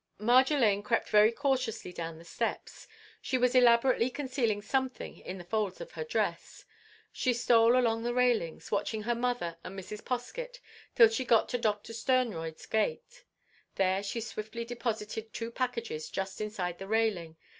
Marjolaine 0.19 0.81
crept 0.83 1.09
very 1.09 1.31
cautiously 1.31 1.93
down 1.93 2.17
the 2.17 2.25
steps. 2.25 2.87
She 3.21 3.37
was 3.37 3.53
elaborately 3.53 4.09
concealing 4.09 4.59
something 4.63 5.19
in 5.19 5.37
the 5.37 5.43
folds 5.43 5.79
of 5.79 5.91
her 5.91 6.03
dress. 6.03 6.65
She 7.11 7.35
stole 7.35 7.77
along 7.77 8.01
the 8.01 8.11
railings, 8.15 8.71
watching 8.71 9.03
her 9.03 9.13
mother 9.13 9.59
and 9.63 9.77
Mrs. 9.77 10.01
Poskett, 10.03 10.57
till 10.95 11.07
she 11.07 11.23
got 11.23 11.49
to 11.49 11.59
Doctor 11.59 11.93
Sternroyd's 11.93 12.65
gate. 12.65 13.25
There 13.75 14.01
she 14.01 14.21
swiftly 14.21 14.65
deposited 14.65 15.31
two 15.33 15.51
packages 15.51 16.09
just 16.09 16.41
inside 16.41 16.79
the 16.79 16.87
railing. 16.87 17.37